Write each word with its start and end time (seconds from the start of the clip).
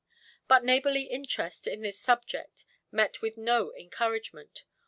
But 0.47 0.63
neighbourly 0.63 1.03
interest 1.03 1.67
in 1.67 1.81
this 1.83 1.99
subject 1.99 2.65
met 2.91 3.21
with 3.21 3.37
no 3.37 3.71
encouragement. 3.75 4.63